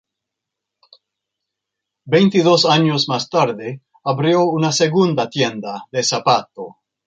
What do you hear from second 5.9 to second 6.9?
de zapato.